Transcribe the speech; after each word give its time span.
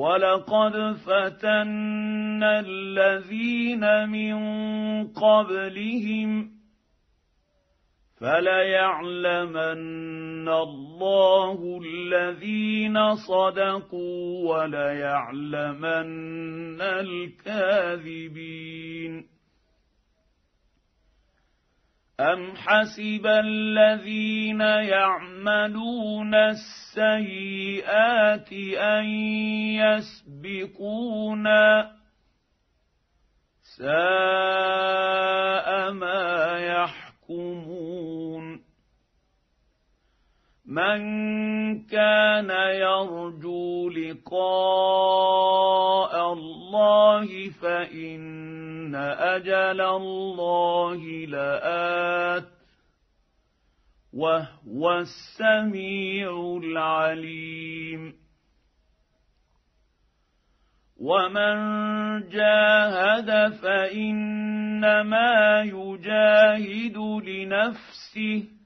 ولقد 0.00 0.74
فتنا 1.06 2.50
الذين 2.60 4.08
من 4.08 4.36
قبلهم 5.12 6.50
فليعلمن 8.20 9.68
الله 10.48 11.80
الذين 11.84 13.14
صدقوا 13.14 14.48
وليعلمن 14.50 16.10
الكاذبين 16.80 18.50
ام 22.20 22.56
حسب 22.56 23.26
الذين 23.26 24.60
يعملون 24.60 26.34
السيئات 26.34 27.72
ان 28.76 29.04
يسبقونا 30.60 31.90
ساء 33.78 33.88
ما 35.92 36.58
يحكمون 36.58 37.79
من 40.70 41.00
كان 41.86 42.50
يرجو 42.50 43.88
لقاء 43.90 45.32
الله 46.32 47.50
فإن 47.50 48.94
أجل 48.94 49.80
الله 49.80 51.26
لآت 51.26 52.48
وهو 54.12 54.98
السميع 54.98 56.58
العليم. 56.62 58.14
ومن 61.00 61.58
جاهد 62.28 63.52
فإنما 63.62 65.32
يجاهد 65.62 66.96
لنفسه 67.26 68.59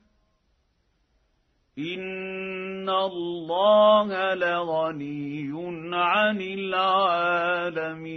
ان 1.78 2.88
الله 2.88 4.34
لغني 4.34 5.50
عن 5.94 6.40
العالمين 6.40 8.14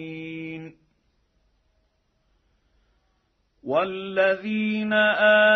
والذين 3.67 4.93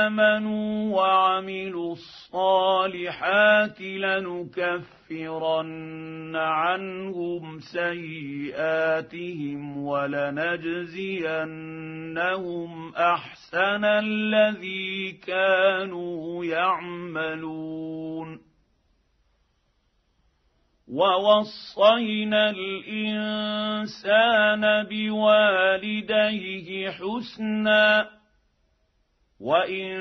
امنوا 0.08 0.96
وعملوا 0.98 1.94
الصالحات 1.94 3.82
لنكفرن 3.82 5.62
عنهم 6.36 7.60
سيئاتهم 7.60 8.98
ولنجزينهم 9.78 11.22
احسن 12.96 13.86
الذي 13.86 15.12
كانوا 15.12 16.46
يعملون 16.46 18.51
ووصينا 20.92 22.50
الإنسان 22.50 24.04
بوالديه 24.84 26.70
حسنا 26.92 28.10
وإن 29.40 29.98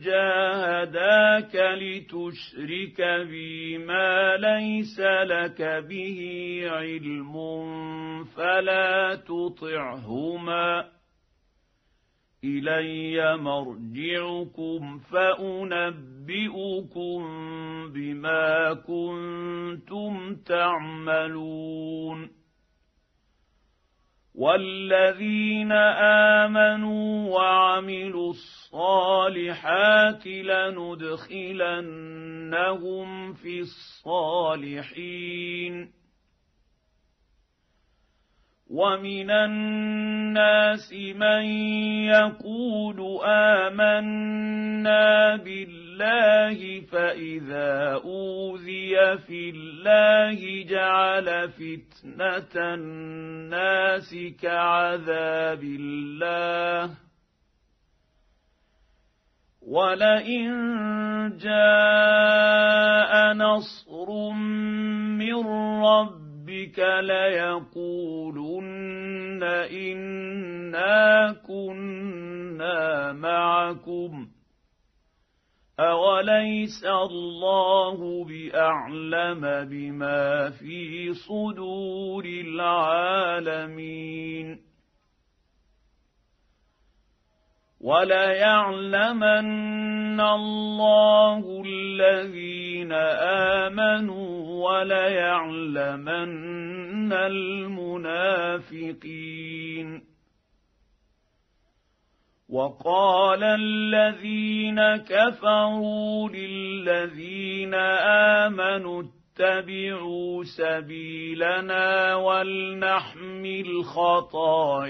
جاهداك 0.00 1.54
لتشرك 1.54 3.00
بي 3.00 3.78
ما 3.78 4.36
ليس 4.36 5.00
لك 5.00 5.62
به 5.62 6.20
علم 6.66 7.34
فلا 8.24 9.14
تطعهما 9.14 10.93
إلي 12.44 13.36
مرجعكم 13.36 14.98
فأنبئكم 14.98 15.94
بما 17.92 18.74
كنتم 18.74 20.34
تعملون. 20.34 22.30
والذين 24.34 25.72
امنوا 26.42 27.30
وعملوا 27.30 28.30
الصالحات 28.30 30.26
لندخلنهم 30.26 30.92
في 33.32 33.60
الصالحين. 33.60 35.24
ومن 38.74 39.30
الناس 39.30 40.92
من 40.92 41.44
يقول 42.10 43.20
امنا 43.24 45.36
بالله 45.36 46.80
فاذا 46.80 48.00
اوذي 48.04 49.18
في 49.26 49.50
الله 49.50 50.64
جعل 50.66 51.48
فتنه 51.48 52.74
الناس 52.74 54.14
كعذاب 54.42 55.62
الله 55.62 56.90
ولئن 59.62 60.50
جاء 61.38 63.32
نصر 63.32 64.30
من 65.18 65.46
رب 65.84 66.23
ربك 66.44 66.78
ليقولن 67.00 68.22
إنا 69.72 71.32
كنا 71.46 73.12
معكم. 73.12 74.28
اوليس 75.80 76.84
الله 76.84 78.24
باعلم 78.24 79.40
بما 79.70 80.50
في 80.50 81.12
صدور 81.14 82.24
العالمين. 82.24 83.84
وليعلمن 87.80 89.40
الله 90.20 91.62
الذين 91.66 92.92
امنوا 93.72 94.43
وليعلمن 94.64 96.12
المنافقين. 97.12 98.54
وقال 102.48 103.44
الذين 103.44 104.96
كفروا 104.96 106.28
للذين 106.28 107.74
آمنوا 108.44 109.02
اتبعوا 109.02 110.44
سبيلنا 110.44 112.14
ولنحمل 112.14 113.84
خطاياكم. 113.84 114.84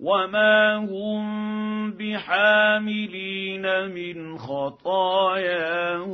وما 0.00 0.76
هم 0.76 1.92
بحاملين 1.92 3.62
من 3.88 4.38
خطاياهم 4.38 6.10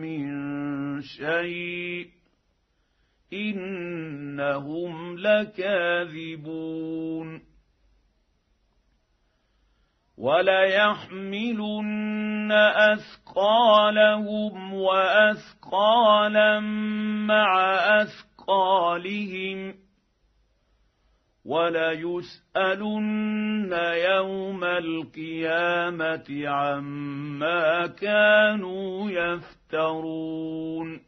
من 0.00 0.28
شيء 1.02 2.08
انهم 3.32 5.18
لكاذبون 5.18 6.68
وليحملن 10.18 11.72
اثقالهم 12.92 14.74
واثقالا 14.74 16.60
مع 17.28 17.74
اثقالهم 18.02 19.87
وليسألن 21.48 22.92
يوم 24.12 24.64
القيامة 24.64 26.48
عما 26.48 27.86
كانوا 27.86 29.10
يفترون. 29.10 31.00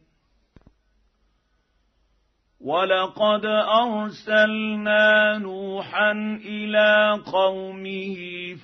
ولقد 2.61 3.45
أرسلنا 3.45 5.37
نوحا 5.37 6.11
إلى 6.45 7.19
قومه 7.33 8.15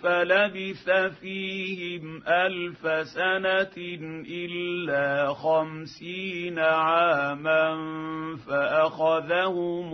فلبث 0.03 0.89
فيهم 1.21 2.23
ألف 2.27 3.07
سنة 3.07 3.77
إلا 4.29 5.33
خمسين 5.33 6.59
عاما 6.59 7.75
فأخذهم 8.47 9.93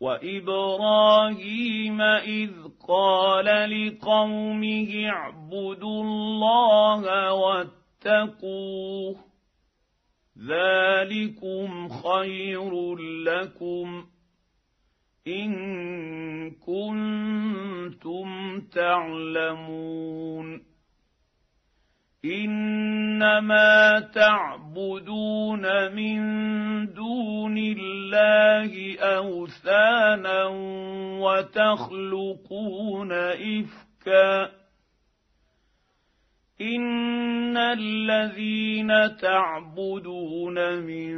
وإبراهيم 0.00 2.00
إذ 2.02 2.50
قال 2.90 3.46
لقومه 3.70 5.08
اعبدوا 5.08 6.02
الله 6.04 7.32
واتقوه 7.32 9.16
ذلكم 10.38 11.88
خير 11.88 12.96
لكم 13.24 14.06
ان 15.26 15.50
كنتم 16.50 18.60
تعلمون 18.60 20.69
إنما 22.24 24.00
تعبدون 24.00 25.92
من 25.94 26.20
دون 26.92 27.58
الله 27.58 28.98
أوثانا 28.98 30.44
وتخلقون 31.20 33.12
إفكا. 33.12 34.60
إن 36.60 37.56
الذين 37.56 39.16
تعبدون 39.16 40.78
من 40.78 41.14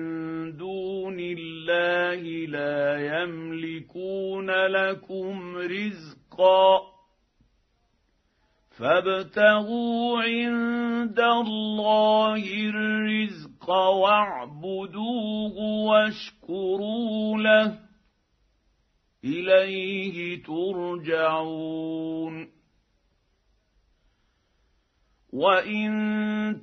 دون 0.57 1.17
الله 1.21 2.47
لا 2.47 3.23
يملكون 3.23 4.51
لكم 4.51 5.57
رزقا. 5.57 6.92
فابتغوا 8.83 10.23
عند 10.23 11.21
الله 11.21 12.45
الرزق 12.69 13.71
واعبدوه 13.71 15.57
واشكروا 15.87 17.39
له 17.39 17.79
إليه 19.25 20.43
ترجعون. 20.43 21.83
وإن 25.33 25.93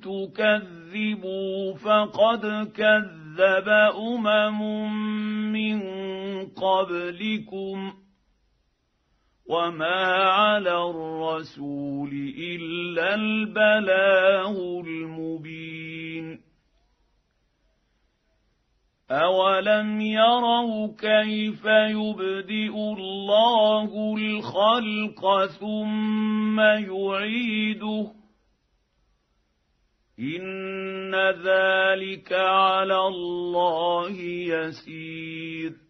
تكذبوا 0.00 1.74
فقد 1.74 2.72
كذب 2.76 3.68
أمم 3.96 4.92
من 5.52 5.80
قبلكم. 6.46 7.92
وما 9.50 10.04
على 10.14 10.90
الرسول 10.90 12.10
الا 12.38 13.14
البلاغ 13.14 14.56
المبين 14.86 16.40
اولم 19.10 20.00
يروا 20.00 20.86
كيف 20.98 21.64
يبدئ 21.64 22.74
الله 22.74 24.16
الخلق 24.18 25.46
ثم 25.46 26.60
يعيده 26.60 28.12
ان 30.18 31.14
ذلك 31.16 32.32
على 32.32 33.00
الله 33.06 34.20
يسير 34.20 35.89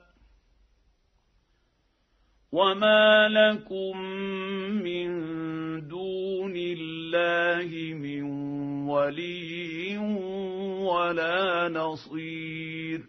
وما 2.51 3.27
لكم 3.27 3.97
من 4.83 5.09
دون 5.87 6.53
الله 6.55 7.93
من 7.93 8.23
ولي 8.89 9.97
ولا 10.83 11.69
نصير 11.69 13.01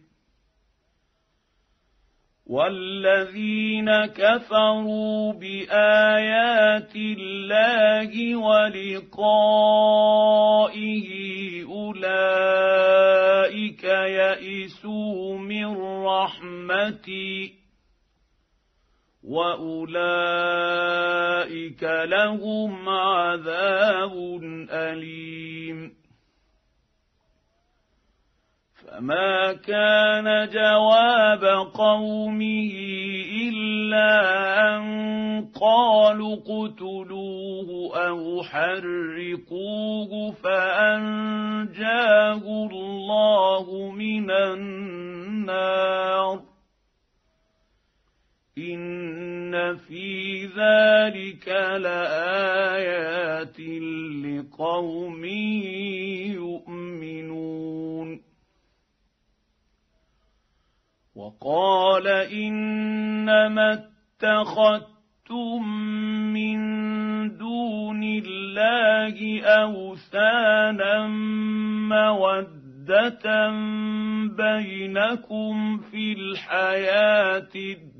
والذين 2.46 3.90
كفروا 4.06 5.32
بايات 5.32 6.96
الله 6.96 8.36
ولقائه 8.36 9.52
اولئك 11.64 12.64
يئسوا 13.84 15.38
من 15.38 15.76
رحمتي 16.04 17.61
واولئك 19.24 20.62
لهم 21.82 22.88
عذاب 22.88 24.12
اليم 24.70 25.92
فما 28.74 29.52
كان 29.52 30.48
جواب 30.48 31.44
قومه 31.74 32.72
الا 33.48 34.10
ان 34.76 34.82
قالوا 35.60 36.36
اقتلوه 36.36 37.96
أو 38.08 38.42
حرقوه 38.42 40.30
فانجاه 40.42 41.62
الله 42.70 43.90
من 43.90 44.30
النار 44.30 46.02
ان 48.58 49.76
في 49.76 50.46
ذلك 50.46 51.48
لايات 51.80 53.60
لقوم 54.24 55.24
يؤمنون 56.36 58.22
وقال 61.16 62.08
انما 62.08 63.72
اتخذتم 63.72 65.68
من 66.32 66.58
دون 67.38 68.02
الله 68.04 69.42
اوثانا 69.46 71.06
موده 71.88 73.50
بينكم 74.36 75.78
في 75.78 76.12
الدنيا 77.56 77.91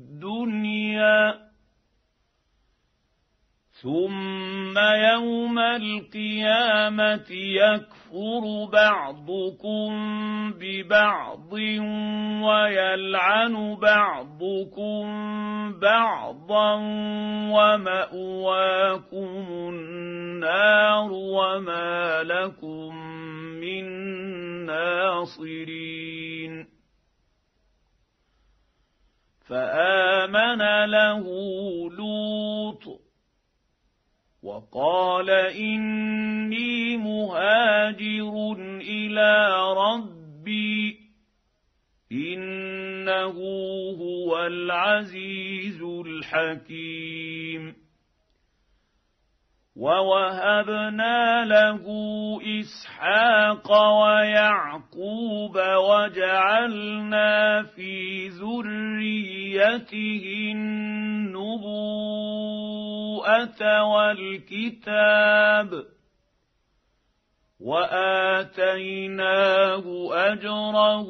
ثم 3.83 4.77
يوم 4.79 5.59
القيامة 5.59 7.31
يكفر 7.31 8.65
بعضكم 8.73 9.91
ببعض 10.59 11.53
ويلعن 12.43 13.75
بعضكم 13.81 15.03
بعضا 15.79 16.73
ومأواكم 17.51 19.45
النار 19.49 21.11
وما 21.11 22.23
لكم 22.23 22.95
من 23.59 23.85
ناصرين 24.65 26.65
فآمن 29.53 30.61
له 30.89 31.23
لوط 31.89 33.01
وقال 34.43 35.29
إني 35.29 36.97
مهاجر 36.97 38.53
إلى 38.81 39.57
ربي 39.77 40.99
إنه 42.11 43.37
هو 44.01 44.45
العزيز 44.45 45.81
الحكيم 45.81 47.82
ووهبنا 49.75 51.45
له 51.45 51.83
اسحاق 52.59 53.71
ويعقوب 53.71 55.57
وجعلنا 55.57 57.63
في 57.63 58.27
ذريته 58.27 60.23
النبوءه 60.53 61.73
والكتاب 63.83 65.69
واتيناه 68.53 69.83
اجره 70.11 71.07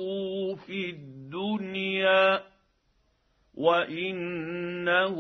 في 0.56 0.90
الدنيا 0.90 2.42
وانه 3.58 5.16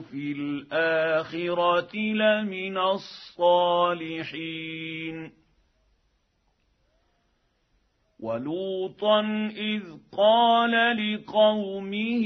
في 0.00 0.32
الاخره 0.32 1.96
لمن 1.96 2.78
الصالحين 2.78 4.58
ولوطا 8.20 9.20
اذ 9.56 9.82
قال 10.16 10.96
لقومه 10.96 12.24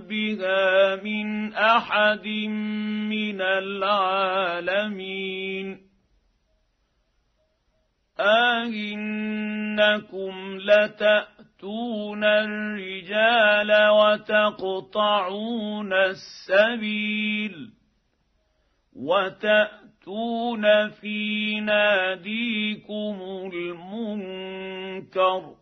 بها 0.00 0.96
من 0.96 1.54
احد 1.54 2.26
من 3.08 3.40
العالمين 3.40 4.52
أئنكم 8.62 10.58
لتأتون 10.58 12.24
الرجال 12.24 13.88
وتقطعون 13.88 15.92
السبيل 15.92 17.70
وتأتون 18.96 20.88
في 20.88 21.60
ناديكم 21.60 23.50
المنكر 23.54 25.61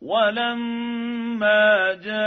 ولما 0.00 1.94
جاءت 1.94 2.18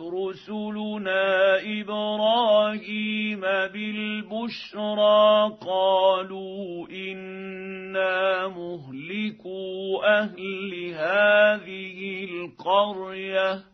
رسلنا 0.00 1.56
إبراهيم 1.80 3.40
بالبشرى 3.40 5.50
قالوا 5.60 6.88
أنا 6.88 8.48
مهلكو 8.48 10.02
أهل 10.02 10.92
هذه 10.94 12.24
القريه 12.24 13.64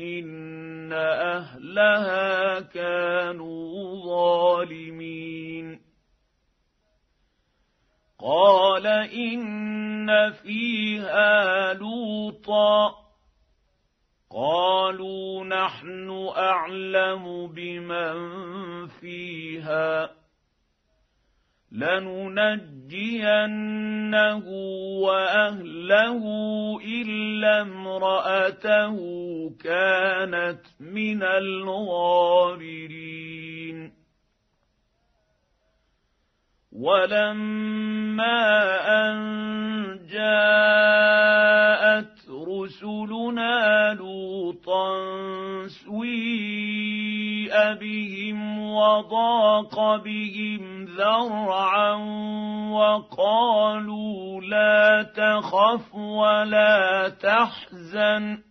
ان 0.00 0.92
اهلها 0.92 2.60
كانوا 2.60 3.96
ظالمين 4.04 5.87
قال 8.20 8.86
إن 8.86 10.32
فيها 10.32 11.74
لوطا. 11.74 12.94
قالوا 14.30 15.44
نحن 15.44 16.28
أعلم 16.36 17.46
بمن 17.46 18.16
فيها. 18.86 20.18
لننجينه 21.72 22.88
وأهله 25.02 26.24
إلا 26.84 27.62
امرأته 27.62 28.96
كانت 29.64 30.60
من 30.80 31.22
الغابرين 31.22 32.68
ولما 36.78 38.40
ان 38.86 39.18
جاءت 40.10 41.38
رسلنا 42.30 43.94
لوطا 43.94 44.88
سويء 45.66 47.54
بهم 47.74 48.58
وضاق 48.72 49.96
بهم 49.96 50.84
ذرعا 50.84 51.92
وقالوا 52.72 54.40
لا 54.40 55.02
تخف 55.02 55.94
ولا 55.94 57.08
تحزن 57.08 58.42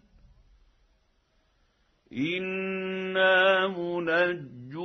أنا 2.12 3.68
منجون 3.68 4.57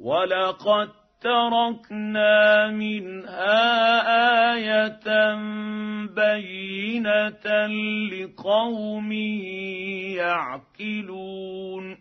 ولقد 0.00 0.88
تركنا 1.20 2.68
منها 2.68 4.00
إيه 4.16 5.34
بينه 6.14 7.66
لقوم 8.12 9.12
يعقلون 10.16 11.98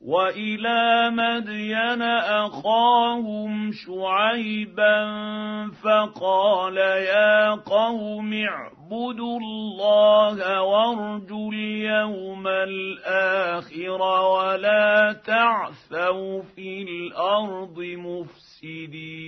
والى 0.00 1.10
مدين 1.10 2.02
اخاهم 2.42 3.70
شعيبا 3.72 4.96
فقال 5.84 6.76
يا 6.76 7.50
قوم 7.50 8.32
اعبدوا 8.32 8.77
الله 8.92 10.62
وارجوا 10.62 11.52
اليوم 11.52 12.46
الآخر 12.48 14.02
ولا 14.02 15.12
تعثوا 15.12 16.42
في 16.42 16.82
الأرض 16.82 17.78
مفسدين 17.78 19.18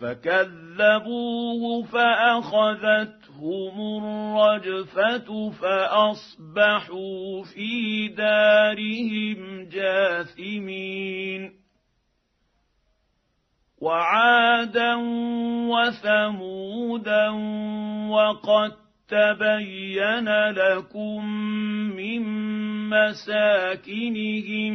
فكذبوه 0.00 1.82
فاخذتهم 1.82 3.76
الرجفه 4.04 5.50
فاصبحوا 5.50 7.44
في 7.44 8.08
دارهم 8.08 9.68
جاثمين 9.68 11.65
وعادا 13.86 14.94
وثمودا 15.70 17.28
وقد 18.10 18.72
تبين 19.08 20.28
لكم 20.50 21.26
من 21.96 22.22
مساكنهم 22.90 24.74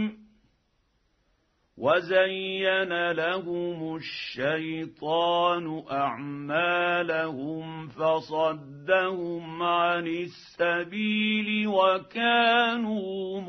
وزين 1.78 3.12
لهم 3.12 3.96
الشيطان 3.96 5.84
أعمالهم 5.92 7.88
فصدهم 7.88 9.64
عن 9.64 10.08
السبيل 10.08 11.68
وكانوا 11.68 13.42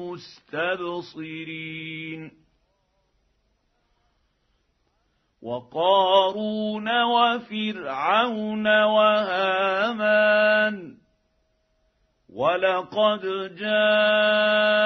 مستبصرين 0.72 1.62
وقارون 5.42 6.88
وفرعون 7.02 8.66
وهامان 8.82 10.76
ولقد 12.28 13.20
جاءهم 13.56 14.82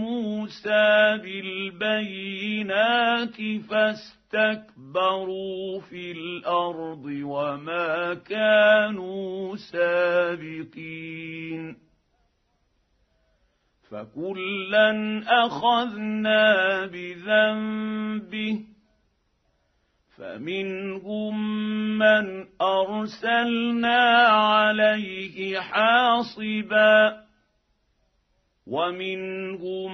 موسى 0.00 1.18
بالبينات 1.22 3.36
فاستكبروا 3.70 5.80
في 5.80 6.12
الأرض 6.12 7.04
وما 7.06 8.14
كانوا 8.14 9.56
سابقين 9.56 11.08
فكلا 13.90 15.22
أخذنا 15.46 16.86
بذنبه 16.86 18.64
فمنهم 20.18 21.38
من 21.98 22.46
أرسلنا 22.60 23.98
عليه 24.28 25.60
حاصبا 25.60 27.24
ومنهم 28.66 29.92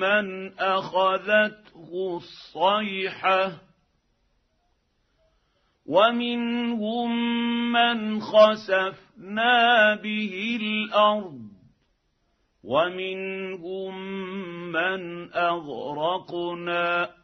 من 0.00 0.52
أخذته 0.58 2.16
الصيحة 2.16 3.52
ومنهم 5.86 7.10
من 7.72 8.20
خسفنا 8.20 9.94
به 9.94 10.58
الأرض 10.60 11.48
ومنهم 12.64 13.94
من 14.72 15.32
أغرقنا 15.32 17.23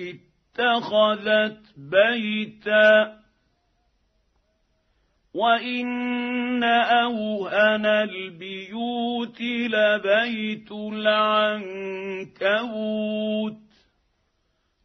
اتخذت 0.00 1.60
بيتا 1.76 3.20
وإن 5.34 6.64
أوهن 6.64 7.86
البيوت 7.86 9.40
لبيت 9.40 10.72
العنكبوت 10.72 12.40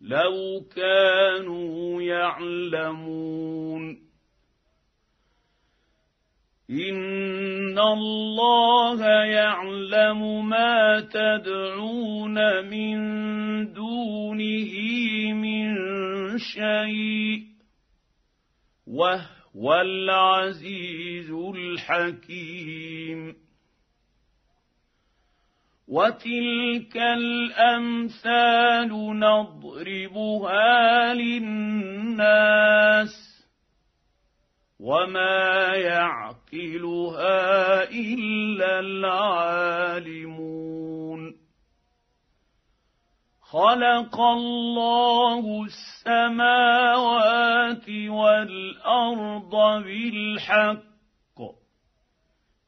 لو 0.01 0.65
كانوا 0.75 2.01
يعلمون 2.01 4.04
ان 6.69 7.79
الله 7.79 9.03
يعلم 9.23 10.49
ما 10.49 10.99
تدعون 10.99 12.65
من 12.65 12.97
دونه 13.73 14.71
من 15.33 15.75
شيء 16.37 17.41
وهو 18.87 19.73
العزيز 19.81 21.31
الحكيم 21.31 23.35
وتلك 25.87 26.97
الامثال 26.97 28.89
نضربها 29.19 31.13
للناس 31.13 32.55
وما 34.79 35.75
يعقلها 35.75 37.33
الا 37.91 38.79
العالمون 38.79 40.45
خلق 43.41 44.19
الله 44.19 45.65
السماوات 45.65 47.09
والارض 47.89 49.83
بالحق 49.83 50.95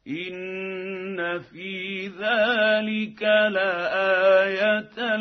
ان 0.08 1.40
في 1.40 2.08
ذلك 2.08 3.22
لايه 3.52 5.16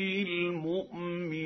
للمؤمنين 0.00 1.40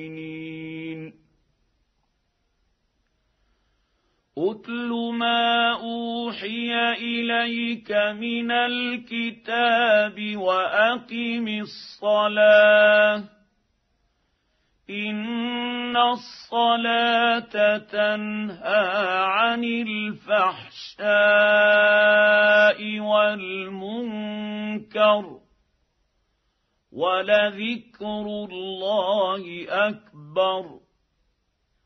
اتل 4.38 4.90
ما 5.18 5.72
اوحي 5.72 6.74
اليك 6.92 7.90
من 7.92 8.50
الكتاب 8.50 10.36
واقم 10.36 11.48
الصلاه 11.48 13.24
ان 14.90 15.96
الصلاه 15.96 17.76
تنهى 17.78 18.86
عن 19.24 19.64
الفحشاء 19.64 21.04
والمنكر 23.00 24.44
ولذكر 26.92 28.26
الله 28.50 29.66
اكبر 29.68 30.83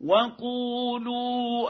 وقولوا 0.00 1.68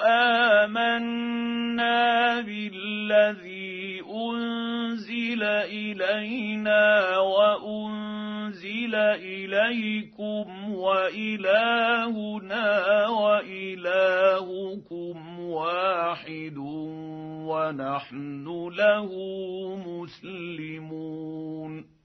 امنا 0.64 2.40
بالذي 2.40 4.02
انزل 4.02 5.42
الينا 5.42 7.18
وانزل 7.18 8.94
اليكم 8.94 10.74
والهنا 10.74 13.06
والهكم 13.08 15.40
واحد 15.40 16.56
ونحن 17.46 18.68
له 18.76 19.10
مسلمون 19.86 21.95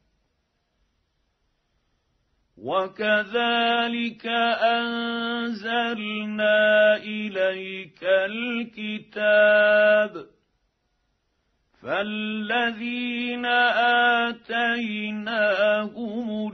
وكذلك 2.61 4.25
انزلنا 4.61 6.59
اليك 6.95 8.03
الكتاب 8.03 10.25
فالذين 11.81 13.45
اتيناهم 14.25 15.71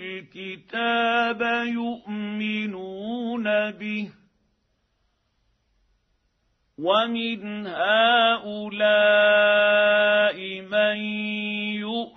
الكتاب 0.02 1.42
يؤمنون 1.68 3.72
به 3.72 4.12
ومن 6.78 7.68
هؤلاء 7.68 8.78
من 10.62 10.98
يؤمن 11.76 12.17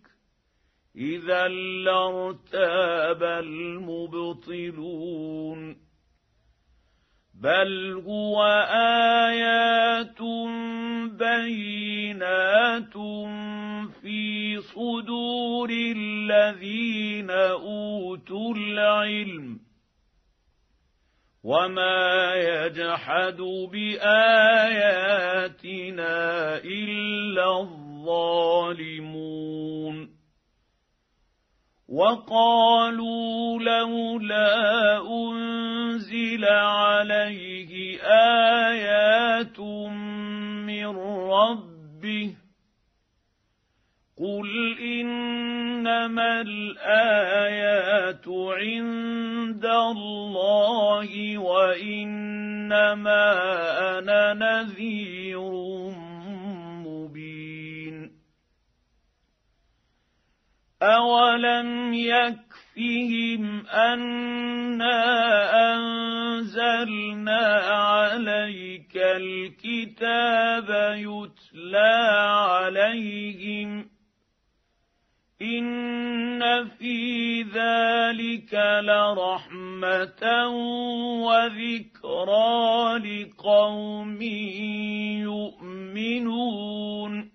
إذا 0.95 1.47
لارتاب 1.47 3.23
المبطلون. 3.23 4.61
بل 7.41 8.03
هو 8.07 8.43
آيات 9.27 10.21
بينات 11.19 12.93
في 14.01 14.61
صدور 14.61 15.69
الذين 15.97 17.31
أوتوا 17.31 18.55
العلم. 18.55 19.59
وما 21.43 22.33
يجحد 22.35 23.41
بآياتنا 23.71 24.07
إلا 26.57 27.59
الظالمون. 27.59 27.91
وقالوا 31.91 33.59
لولا 33.59 34.97
أنزل 35.07 36.45
عليه 36.45 37.99
آيات 38.03 39.59
من 39.59 40.87
ربه 41.31 42.35
قل 44.19 44.77
إنما 44.79 46.41
الآيات 46.41 48.27
عند 48.27 49.65
الله 49.65 51.37
وإنما 51.37 52.81
أنا 53.99 54.33
نذير 54.33 56.00
اولم 60.81 61.93
يكفهم 61.93 63.67
انا 63.67 65.01
انزلنا 65.73 67.39
عليك 67.69 68.97
الكتاب 68.97 70.69
يتلى 70.97 71.97
عليهم 72.49 73.89
ان 75.41 76.67
في 76.67 77.41
ذلك 77.41 78.53
لرحمه 78.83 80.47
وذكرى 81.25 82.97
لقوم 82.97 84.21
يؤمنون 85.91 87.30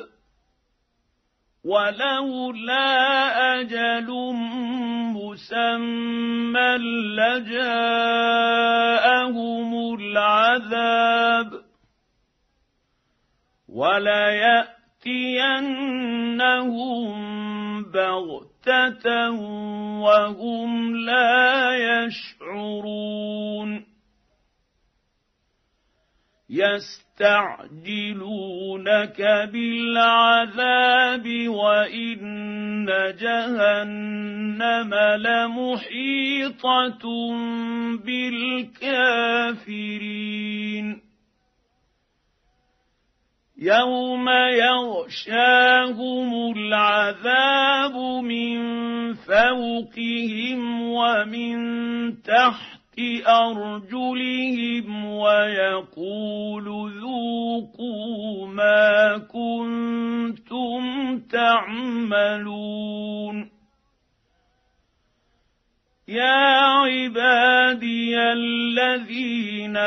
ولولا 1.63 2.89
أجل 3.62 4.08
مسمى 5.32 6.78
لجاءهم 7.17 7.72
العذاب 9.96 11.50
ولياتينهم 13.70 14.72
بغته 17.84 19.30
وهم 20.02 20.96
لا 20.96 21.72
يشعرون 22.06 23.90
يستعجلونك 26.52 27.92
بالعذاب 29.54 31.26
وإن 31.48 32.86
جهنم 33.22 34.94
لمحيطة 35.18 37.04
بالكافرين. 38.06 39.42
يوم 43.62 44.30
يغشاهم 44.70 46.30
العذاب 46.58 47.96
من 48.24 48.60
فوقهم 49.14 50.82
ومن 50.82 51.58
تحت 52.22 52.71
أرجلهم 53.28 55.06
ويقول 55.06 56.66
ذوقوا 57.02 58.48
ما 58.48 59.18
كنتم 59.18 60.82
تعملون. 61.20 62.82
يا 66.08 66.58
عبادي 66.84 68.18
الذين 68.20 69.78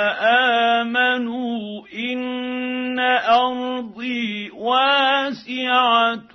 آمنوا 0.81 1.87
إن 1.95 2.99
أرضي 3.29 4.51
واسعة 4.51 6.33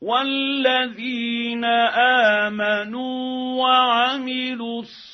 والذين 0.00 1.64
آمنوا 2.44 3.62
وعملوا 3.62 4.80
الصالحات 4.80 5.11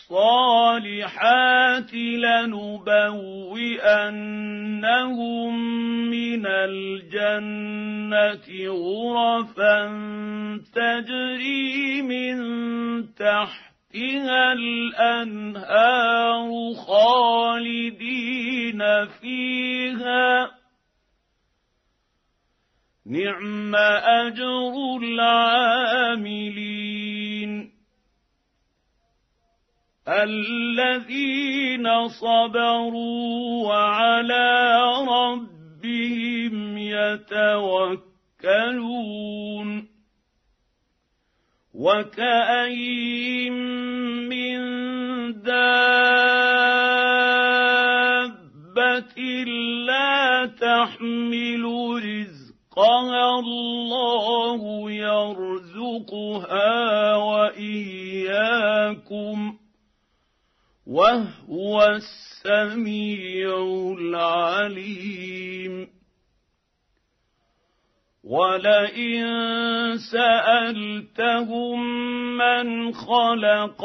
لنبوئنهم 2.25 3.21
من 6.11 6.47
الجنه 6.47 7.89
غرفا 8.69 9.79
تجري 10.75 12.03
من 12.03 12.39
تحتها 13.15 14.53
الانهار 14.53 16.49
خالدين 16.87 18.81
فيها 19.21 20.51
نعم 23.07 23.75
اجر 23.75 24.75
العاملين 25.03 26.79
الذين 30.09 32.09
صبروا 32.09 33.67
وعلى 33.69 34.77
ربهم 35.09 36.79
يتوكلون 36.79 38.09
وكأين 41.75 43.53
من 44.29 44.59
دابة 45.43 45.89
لا 49.87 50.47
تحمل 50.47 51.65
رزقها 52.05 53.39
الله 53.39 54.91
يرزقها 54.91 56.77
وإياكم 57.17 58.79
وهو 60.89 61.83
السميع 61.83 63.57
العليم. 63.99 65.89
ولئن 68.25 69.25
سألتهم 70.13 71.79
من 72.37 72.93
خلق 72.93 73.85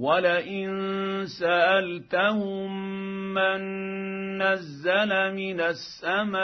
ولئن 0.00 1.26
سالتهم 1.26 2.70
من 3.34 3.60
نزل 4.42 5.34
من 5.34 5.60
السماء 5.60 6.40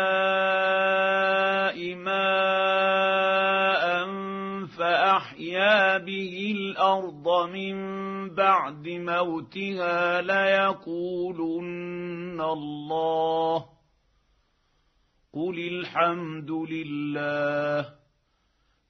ماء 1.95 3.87
فاحيا 4.79 5.99
به 5.99 6.55
الأرض 6.57 7.51
من 7.51 7.77
بعد 8.35 8.89
موتها 8.89 10.23
ليقولن 10.23 11.61
الله 12.41 13.67
قل 15.33 15.59
الحمد 15.59 16.51
لله 16.51 17.96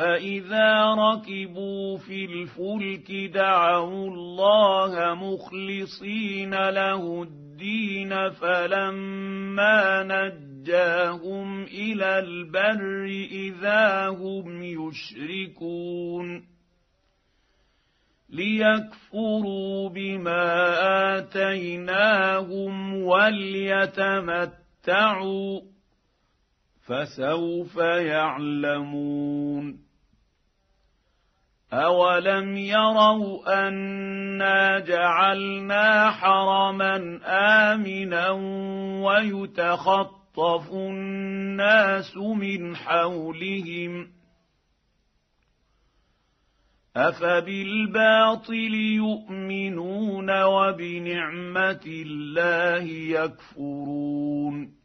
فاذا 0.00 0.94
ركبوا 0.94 1.98
في 1.98 2.24
الفلك 2.24 3.12
دعوا 3.34 4.08
الله 4.08 5.14
مخلصين 5.14 6.68
له 6.68 7.22
الدين 7.22 8.30
فلما 8.30 10.02
نجاهم 10.02 11.62
إلى 11.62 12.18
البر 12.18 13.04
اذا 13.30 14.08
هم 14.08 14.62
يشركون 14.62 16.44
ليكفروا 18.30 19.88
بما 19.88 21.18
اتيناهم 21.18 23.02
وليتمتعوا 23.02 24.50
فسوف 26.86 27.76
يعلمون 27.76 29.89
اولم 31.72 32.56
يروا 32.56 33.68
انا 33.68 34.78
جعلنا 34.78 36.10
حرما 36.10 37.20
امنا 37.72 38.30
ويتخطف 39.06 40.72
الناس 40.72 42.16
من 42.16 42.76
حولهم 42.76 44.12
افبالباطل 46.96 48.74
يؤمنون 48.74 50.42
وبنعمه 50.42 51.84
الله 51.86 52.82
يكفرون 53.22 54.79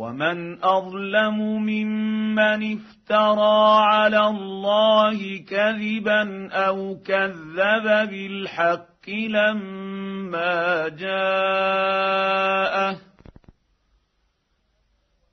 ومن 0.00 0.64
اظلم 0.64 1.38
ممن 1.40 2.72
افترى 2.72 3.84
على 3.84 4.26
الله 4.26 5.44
كذبا 5.44 6.48
أو 6.52 6.96
كذب 7.06 8.08
بالحق 8.10 9.10
لما 9.10 10.88
جاءه 10.88 11.90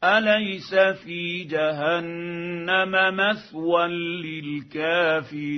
اليس 0.03 0.75
في 0.75 1.43
جهنم 1.43 2.91
مثوى 3.15 3.88
للكافرين 4.67 5.58